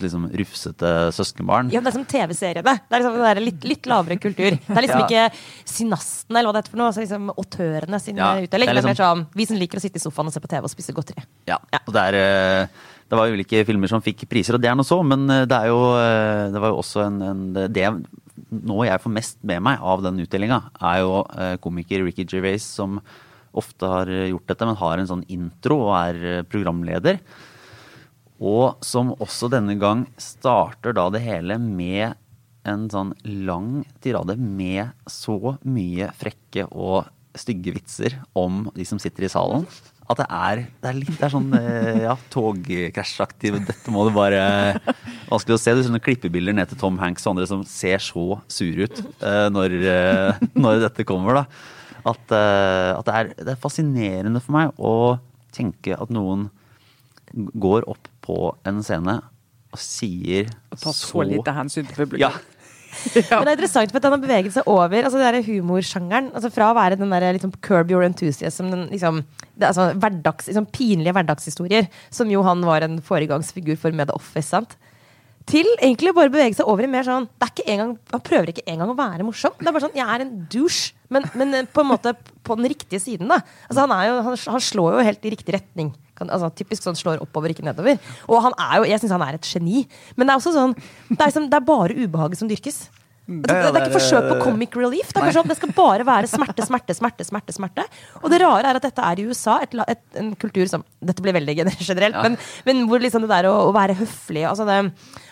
[0.00, 1.68] liksom rufsete søskenbarn.
[1.72, 2.62] Ja, det er som TV-seriene.
[2.64, 4.56] Det er liksom det litt, litt lavere kultur.
[4.56, 5.06] Det er liksom Ja.
[5.06, 6.88] ikke synastene eller hva det heter for noe.
[6.88, 8.48] Altså liksom autørene sin Ja, utdeling.
[8.48, 10.40] det er Det er liksom- sånn vi som liker å sitte i sofaen og se
[10.40, 11.24] på TV og spise godteri.
[11.46, 12.14] Ja, og det er
[12.62, 12.66] eh,
[13.08, 15.56] det var ulike filmer som fikk priser, og det er noe så, men eh, det
[15.56, 18.04] er jo eh, Det var jo også en, en Det
[18.52, 22.62] nå jeg får mest med meg av den utdelinga, er jo eh, komiker Ricky Gervais,
[22.62, 23.00] som
[23.56, 27.18] ofte har eh, gjort dette, men har en sånn intro og er eh, programleder.
[28.36, 32.16] Og som også denne gang starter da det hele med
[32.66, 33.12] en sånn
[33.46, 39.66] lang tirade med så mye frekke og stygge vitser om de som sitter i salen.
[40.06, 43.56] At det er, det er litt det er sånn eh, ja, togkrasjaktig.
[43.66, 44.42] Dette må du bare
[45.26, 45.74] Vanskelig å se.
[45.74, 49.00] Du ser noen klippebilder ned til Tom Hanks og andre som ser så sure ut
[49.02, 51.40] eh, når, eh, når dette kommer.
[51.40, 51.46] da.
[52.06, 54.92] At, at det, er, det er fascinerende for meg å
[55.56, 56.46] tenke at noen
[57.58, 59.20] går opp på en scene
[59.74, 62.26] og sier Og tar så lite hensyn til publikum.
[62.26, 62.32] Ja.
[63.14, 66.30] Men det er interessant for at han har beveget seg over altså det der humorsjangeren.
[66.32, 69.20] Altså fra å være den der liksom curb your enthusiasm, den liksom,
[69.54, 74.16] det, altså hverdags, liksom pinlige hverdagshistorier, som jo han var en foregangsfigur for med The
[74.16, 74.78] Office, sant?
[75.46, 78.50] til egentlig bare bevege seg over i mer sånn det er ikke engang, Han prøver
[78.50, 79.54] ikke engang å være morsom.
[79.60, 82.56] Det er bare sånn, Jeg er en douche, men, men eh, på en måte på
[82.58, 83.30] den riktige siden.
[83.30, 85.92] da Altså Han, er jo, han, han slår jo helt i riktig retning.
[86.16, 87.98] Kan, altså Typisk sånn slår oppover, ikke nedover.
[88.26, 89.84] Og han er jo, jeg syns han er et geni.
[90.16, 92.86] Men det er også sånn Det er, liksom, det er bare ubehaget som dyrkes.
[93.26, 95.08] Det, det, er ikke forsøk på comic relief.
[95.10, 97.24] Det er sånn, det skal bare være smerte, smerte, smerte.
[97.26, 97.86] smerte, smerte.
[98.20, 101.22] Og det rare er at dette er i USA, et, et, en kultur som Dette
[101.22, 102.36] blir veldig generelt, generelt, men,
[102.66, 104.78] men hvor liksom det der å, å være høflig altså det,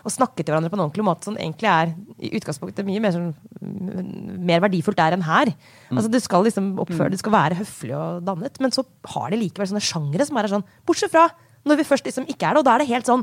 [0.07, 3.15] Å snakke til hverandre på en ordentlig måte sånn, egentlig er i utgangspunktet mye mer,
[3.15, 3.31] sånn,
[3.63, 5.55] mm, mer verdifullt der enn her.
[5.95, 9.39] Altså Du skal liksom oppføre Du skal være høflig og dannet, men så har de
[9.41, 11.29] likevel sånne sjangere som er sånn Bortsett fra
[11.65, 13.23] når vi først liksom ikke er det, og da er det helt sånn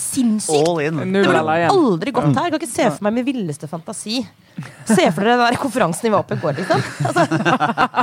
[0.00, 1.02] sinnssykt All in.
[1.12, 2.48] Det ville aldri gått her.
[2.48, 4.22] Jeg kan ikke se for meg min villeste fantasi.
[4.88, 6.82] Se for dere den der konferansen vi var på i går, liksom.
[7.08, 7.26] Altså,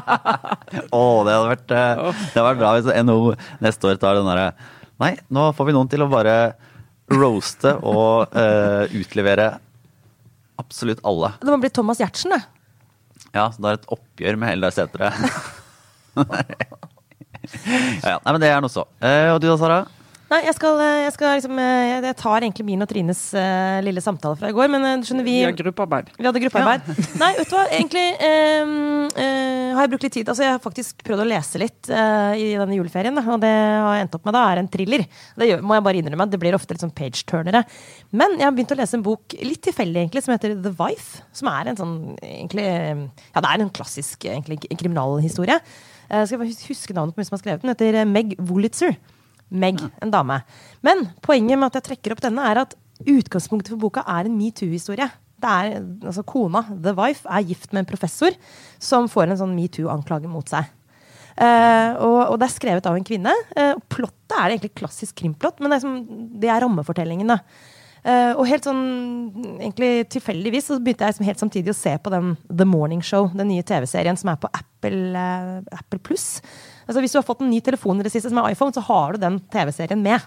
[0.95, 3.33] oh, det hadde vært, eh, det hadde vært bra hvis NHO
[3.65, 4.47] neste år tar den derre
[5.01, 6.35] Nei, nå får vi noen til å bare
[7.11, 9.49] roaste og uh, utlevere
[10.61, 11.33] absolutt alle.
[11.41, 12.45] det må bli Thomas Giertsen, det.
[13.35, 15.11] Ja, så det er et oppgjør med Eldar Sætre.
[17.65, 18.17] ja, ja.
[18.19, 18.87] Nei, men det er noe så.
[19.01, 19.83] Eh, og du da, Sara?
[20.25, 23.77] Nei, jeg skal, eh, jeg skal liksom eh, Jeg tar egentlig min og Trines uh,
[23.85, 26.09] lille samtale fra i går, men du skjønner, vi Vi har gruppearbeid.
[26.17, 26.89] Vi hadde gruppearbeid.
[27.21, 28.05] Nei, vet du hva, egentlig
[28.65, 28.73] um,
[29.13, 32.33] uh, har jeg brukt litt tid Altså, jeg har faktisk prøvd å lese litt uh,
[32.33, 35.05] i denne juleferien, da, og det har jeg endt opp med da, er en thriller.
[35.37, 37.61] Det gjør, må jeg bare innrømme, det blir ofte litt sånn page-turnere.
[38.17, 41.21] Men jeg har begynt å lese en bok, litt tilfeldig egentlig, som heter The Wife.
[41.37, 45.61] Som er en sånn egentlig Ja, det er en klassisk egentlig, kriminalhistorie.
[46.09, 47.71] Eh, skal bare huske navnet på hun som har skrevet den.
[47.71, 48.97] Den heter eh, Meg Wolitzer.
[49.53, 50.39] Meg, en dame.
[50.85, 52.73] Men poenget med at jeg trekker opp denne, er at
[53.05, 55.07] utgangspunktet for boka er en metoo-historie.
[55.41, 58.33] Det er, altså Kona, the wife, er gift med en professor
[58.81, 60.71] som får en sånn metoo-anklage mot seg.
[61.35, 63.33] Eh, og, og det er skrevet av en kvinne.
[63.57, 65.97] Uh, plottet er egentlig klassisk krimplott, men det er, som,
[66.41, 67.35] det er rammefortellingen.
[67.35, 67.41] da.
[68.05, 68.81] Eh, og helt sånn
[69.57, 73.49] egentlig tilfeldigvis så begynte jeg helt samtidig å se på den The Morning Show, den
[73.49, 76.27] nye TV-serien som er på Apple, eh, Apple Pluss.
[76.85, 78.83] Altså, hvis du har fått en ny telefon i det siste som er iPhone, så
[78.85, 80.21] har du den TV-serien med.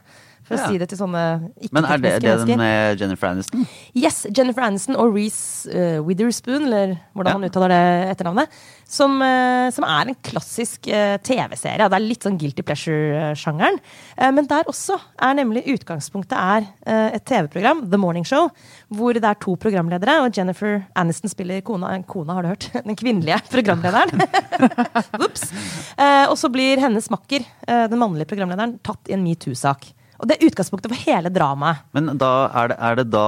[0.49, 1.25] For å si det til sånne
[1.61, 2.49] ikke-tekniske Men er det, det mennesker.
[2.49, 3.67] den med Jennifer Aniston?
[3.93, 7.83] Yes, Jennifer Aniston og Reece uh, Witherspoon, eller hvordan man uttaler det
[8.15, 8.59] etternavnet,
[8.89, 11.89] som, uh, som er en klassisk uh, TV-serie.
[11.89, 13.79] Det er litt sånn guilty pleasure-sjangeren.
[14.17, 18.49] Eh, men der også er nemlig utgangspunktet er eh, et TV-program, The Morning Show,
[18.95, 22.71] hvor det er to programledere, og Jennifer Aniston spiller kona, eh, kona har du hørt,
[22.89, 24.25] den kvinnelige programlederen.
[25.27, 25.49] Ops.
[25.99, 29.91] Eh, og så blir hennes makker, eh, den mannlige programlederen, tatt i en metoo-sak.
[30.19, 31.85] Og det er utgangspunktet for hele dramaet.
[31.95, 33.27] Men da er det, er det da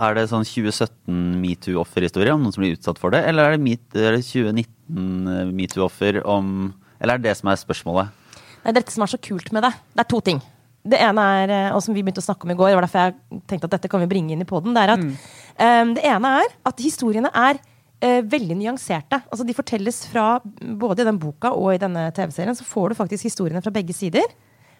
[0.00, 3.64] Er det sånn 2017 metoo-offerhistorie om noen som blir utsatt for det, eller er det,
[3.64, 8.14] mit, er det 2019 metoo-offer om Eller er det det som er spørsmålet?
[8.62, 9.74] Det er dette som er så kult med det.
[9.94, 10.40] Det er to ting.
[10.88, 12.86] Det ene er, eh, og som vi begynte å snakke om i går, det var
[12.86, 15.84] derfor jeg tenkte at dette kan vi bringe inn i poden, det er at eh,
[15.96, 17.60] det ene er at historiene er
[18.04, 19.20] uh, veldig nyanserte.
[19.28, 22.98] Altså De fortelles fra både i den boka og i denne TV-serien, så får du
[22.98, 24.26] faktisk historiene fra begge sider.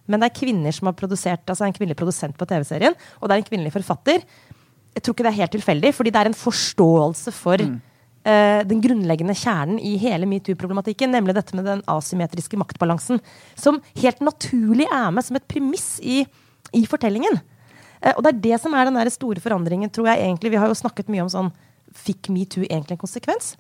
[0.09, 3.37] Men det er kvinner som har produsert, altså en kvinnelig produsent på TV-serien, og det
[3.37, 4.25] er en kvinnelig forfatter.
[4.97, 8.81] Jeg tror ikke det er helt tilfeldig, fordi det er en forståelse for eh, den
[8.85, 13.21] grunnleggende kjernen i hele metoo-problematikken, nemlig dette med den asymmetriske maktbalansen,
[13.59, 16.23] som helt naturlig er med som et premiss i,
[16.75, 17.41] i fortellingen.
[17.99, 20.55] Uh, og det er det som er den store forandringen, tror jeg egentlig.
[20.55, 21.55] Vi har jo snakket mye om sånn
[21.99, 23.55] Fikk metoo egentlig en konsekvens?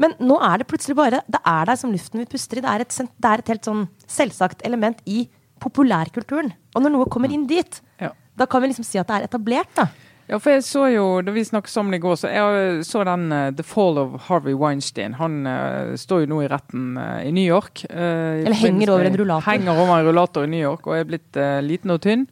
[0.00, 2.62] Men nå er det plutselig bare Det er der som luften vi puster i.
[2.64, 5.24] Det er et, det er et helt sånn selvsagt element i
[5.62, 6.52] populærkulturen.
[6.74, 8.10] Og når noe kommer inn dit, ja.
[8.38, 9.70] da kan vi liksom si at det er etablert.
[9.76, 9.88] da.
[10.24, 13.28] Ja, for jeg så jo, da vi snakket sammen i går, så jeg så den
[13.28, 15.18] uh, The Fall of Harvey Weinstein.
[15.20, 17.84] Han uh, står jo nå i retten uh, i New York.
[17.92, 19.50] Eller henger over en rullator.
[19.50, 22.24] Henger over en rullator i New York og er blitt liten og tynn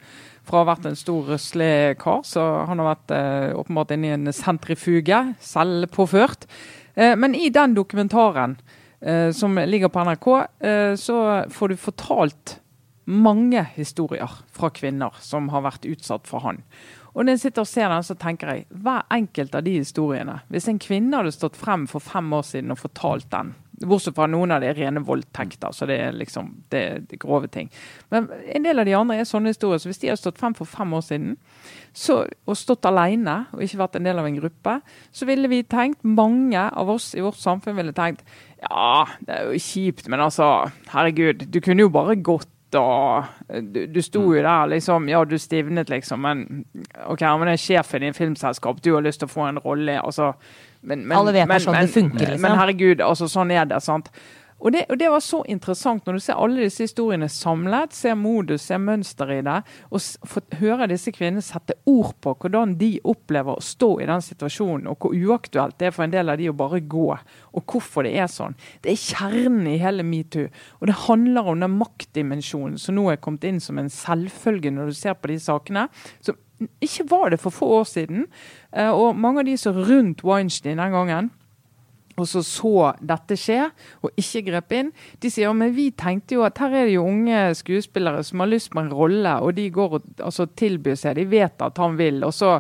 [0.46, 4.08] fra å ha vært en stor røslig kar, så han har vært eh, åpenbart inne
[4.08, 6.48] i en sentrifuge, selvpåført.
[6.94, 8.56] Eh, men i den dokumentaren
[9.00, 10.28] eh, som ligger på NRK,
[10.66, 11.18] eh, så
[11.52, 12.56] får du fortalt
[13.04, 16.62] mange historier fra kvinner som har vært utsatt for han.
[17.12, 20.38] Og når jeg sitter og ser den, så tenker jeg hver enkelt av de historiene
[20.48, 24.28] Hvis en kvinne hadde stått frem for fem år siden og fortalt den, Bortsett fra
[24.30, 27.70] noen av de rene voldtekter, så det er liksom det, det grove ting.
[28.12, 29.80] Men en del av de andre er sånne historier.
[29.82, 31.32] Så hvis de hadde stått frem for fem år siden
[31.90, 34.76] så, og stått alene og ikke vært en del av en gruppe,
[35.10, 38.22] så ville vi tenkt, mange av oss i vårt samfunn ville tenkt
[38.62, 40.46] ja, det er jo kjipt, men altså,
[40.92, 43.24] herregud, du kunne jo bare gått og
[43.72, 46.64] du, du sto jo der liksom Ja, du stivnet, liksom, men
[47.06, 49.61] OK, men det er sjefen i en filmselskap, du har lyst til å få en
[49.62, 49.98] rolle.
[50.00, 50.32] altså
[50.80, 52.42] men, men, Alle vet men, sånn det funker, liksom.
[52.42, 53.78] Men herregud, altså sånn er det.
[53.85, 54.11] sant?
[54.62, 58.14] Og det, og det, var så interessant når du ser alle disse historiene samlet, ser
[58.18, 59.59] modus, ser mønster i det,
[59.90, 64.22] og hører høre disse kvinnene sette ord på hvordan de opplever å stå i den
[64.22, 67.09] situasjonen, og hvor uaktuelt det er for en del av de å bare gå,
[67.53, 68.55] og hvorfor det er sånn.
[68.85, 70.46] Det er kjernen i hele metoo.
[70.81, 74.92] Og det handler om den maktdimensjonen som nå er kommet inn som en selvfølge når
[74.92, 75.88] du ser på de sakene.
[76.22, 76.38] som
[76.83, 78.27] ikke var det for få år siden.
[78.72, 81.31] Eh, og mange av de som rundt Weinstein den gangen,
[82.16, 83.66] og så så dette skje,
[84.05, 86.96] og ikke grep inn, de sier ja, men vi tenkte jo at her er det
[86.96, 90.98] jo unge skuespillere som har lyst på en rolle, og de går og altså, tilbyr
[90.98, 92.22] seg, de vet at han vil.
[92.25, 92.57] og så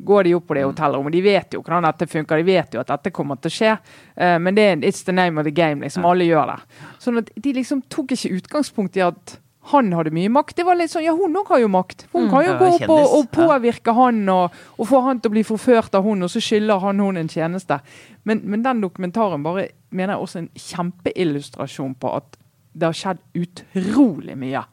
[0.00, 1.12] går de opp på det hotellrommet.
[1.12, 3.74] De vet jo hvordan dette funker, de vet jo at dette kommer til å skje.
[4.16, 5.84] Uh, men det er it's the name of the game.
[5.84, 6.58] liksom Alle gjør det.
[7.02, 10.56] Sånn at De liksom tok ikke utgangspunkt i at han hadde mye makt.
[10.56, 12.06] Det var litt sånn, ja, Hun òg har jo makt.
[12.14, 12.30] Hun mm.
[12.32, 15.44] kan jo gå opp og, og, påvirke han og, og, få han til å bli
[15.46, 17.80] forført av hun, og så skylder han hun en tjeneste.
[18.24, 22.40] Men, men den dokumentaren bare mener jeg også en kjempeillustrasjon på at
[22.72, 24.64] det har skjedd utrolig mye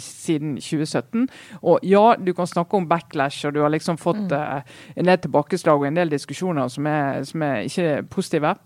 [0.00, 1.28] siden 2017.
[1.62, 4.36] Og ja, du kan snakke om backlash, og du har liksom fått mm.
[4.36, 8.56] uh, en del tilbakeslag og en del diskusjoner som er, som er ikke positive.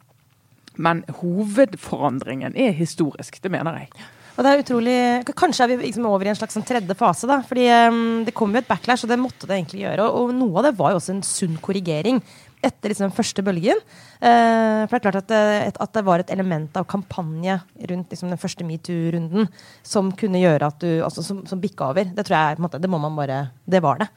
[0.78, 4.08] Men hovedforandringen er historisk, det mener jeg.
[4.38, 4.98] Og det er utrolig,
[5.34, 7.26] Kanskje er vi liksom over i en slags sånn tredje fase.
[7.26, 10.04] da, fordi um, Det kom jo et backlash, og det måtte det egentlig gjøre.
[10.06, 12.22] Og, og noe av det var jo også en sunn korrigering
[12.62, 13.80] etter liksom den første bølgen.
[14.22, 15.42] Uh, for det er klart at det,
[15.74, 17.58] at det, var et element av kampanje
[17.90, 19.50] rundt liksom den første metoo-runden
[19.86, 22.06] som kunne gjøre at du, altså som, som bikka over.
[22.14, 24.10] Det tror jeg, måte, det må man bare, det var det.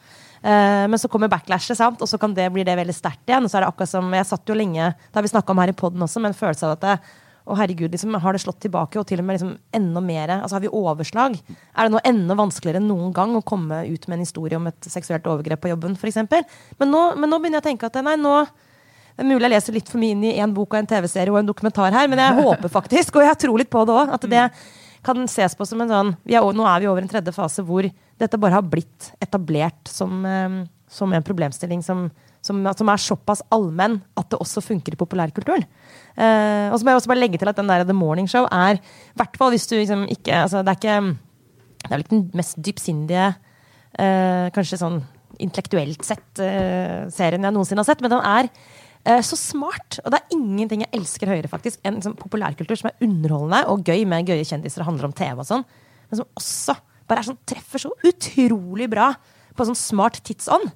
[0.46, 2.02] Uh, men så kommer backlashet, sant?
[2.02, 3.46] og så kan det, bli det veldig sterkt igjen.
[3.46, 5.66] og så er det akkurat som, Jeg satt jo lenge, det har vi snakka om
[5.66, 6.96] her i poden også, med en følelse av at det,
[7.50, 10.36] å herregud, liksom, har det slått tilbake, og til og med liksom enda mer?
[10.38, 11.38] Altså, har vi overslag?
[11.50, 14.70] Er det nå enda vanskeligere enn noen gang å komme ut med en historie om
[14.70, 16.22] et seksuelt overgrep på jobben, f.eks.?
[16.78, 18.36] Men, nå, men nå begynner jeg å tenke at nei, nå
[19.12, 21.34] det er mulig jeg leser litt for mye inn i én bok og en TV-serie
[21.34, 24.14] og en dokumentar her, men jeg håper faktisk, og jeg tror litt på det òg,
[24.16, 24.46] at det
[25.06, 27.88] kan ses på som en sånn er, Nå er vi over en tredje fase hvor
[28.22, 32.06] dette bare har blitt etablert som, um, som en problemstilling som,
[32.42, 35.66] som, som, er såpass allmenn at det også funker i populærkulturen.
[36.18, 38.48] Uh, og så må jeg også bare legge til at den der The Morning Show
[38.50, 38.82] er
[39.20, 40.98] hvert hvis du liksom ikke altså Det er ikke
[41.82, 43.32] Det er vel ikke den mest dypsindige,
[43.98, 45.02] uh, kanskje sånn
[45.42, 48.52] intellektuelt sett, uh, serien jeg noensinne har sett, men den er
[49.26, 49.96] så smart.
[50.06, 53.82] Og det er ingenting jeg elsker høyere faktisk enn liksom, populærkultur som er underholdende og
[53.82, 55.64] gøy med gøye kjendiser og handler om TV og sånn,
[56.12, 56.76] men som også
[57.10, 59.10] bare er sånn, treffer så utrolig bra
[59.58, 60.70] på sånn smart tidsånd.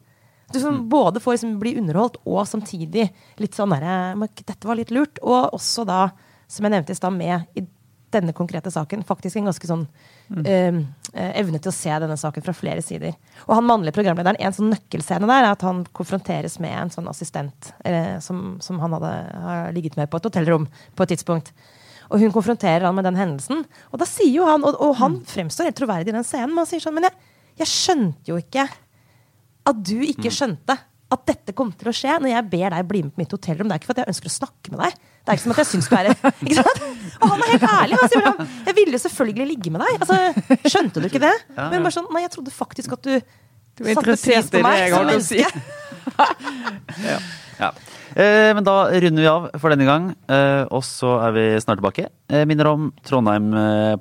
[0.53, 0.89] Du som mm.
[0.89, 3.09] både får liksom bli underholdt og samtidig
[3.41, 5.21] litt sånn derre Dette var litt lurt.
[5.23, 6.09] Og også da,
[6.47, 7.65] som jeg nevnte i stad, med i
[8.15, 9.83] denne konkrete saken faktisk en ganske sånn
[10.29, 10.45] mm.
[10.47, 10.77] eh,
[11.41, 13.15] evne til å se denne saken fra flere sider.
[13.47, 17.09] Og han mannlige programlederen, en sånn nøkkelscene der er at han konfronteres med en sånn
[17.11, 21.51] assistent eh, som, som, han hadde ligget med på et hotellrom på et tidspunkt.
[22.13, 23.65] Og hun konfronterer han med den hendelsen.
[23.91, 25.23] Og da sier jo han, og, og han mm.
[25.31, 27.31] fremstår helt troverdig i den scenen, men han sier sånn Men jeg,
[27.63, 28.67] jeg skjønte jo ikke
[29.69, 30.35] at du ikke mm.
[30.35, 30.77] skjønte
[31.15, 33.69] at dette kom til å skje når jeg ber deg bli med på mitt hotellrom.
[33.69, 34.97] Det er ikke for at jeg ønsker å snakke med deg.
[34.97, 36.09] Det er ikke som at jeg syns du er
[36.45, 36.83] ikke sant?
[37.15, 37.99] Og han er helt ærlig.
[38.01, 40.05] Han sier han, jeg ville selvfølgelig ligge med deg.
[40.05, 41.33] Altså, skjønte du ikke det?
[41.55, 45.09] Men bare sånn, nei, jeg trodde faktisk at du, du satte pris på meg som
[45.11, 45.65] menneske.
[47.11, 47.19] ja.
[47.55, 47.69] Ja.
[48.15, 51.79] Eh, men da runder vi av for denne gang, eh, og så er vi snart
[51.79, 52.09] tilbake.
[52.31, 53.95] Eh, minner om Trondheim eh,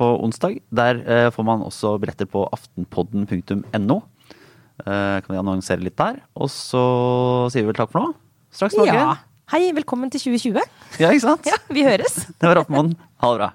[0.00, 0.60] på onsdag.
[0.72, 4.00] Der eh, får man også billetter på aftenpodden.no.
[4.84, 6.20] Eh, kan vi annonsere litt der.
[6.36, 6.82] Og så
[7.52, 8.14] sier vi vel takk for nå.
[8.54, 8.96] Straks tilbake.
[8.96, 9.16] Ja.
[9.50, 10.60] Hei, velkommen til 2020.
[11.02, 11.46] ja, ikke sant?
[11.50, 12.20] Ja, vi høres.
[12.38, 12.92] Det var Rappmoen.
[13.22, 13.50] Ha det bra.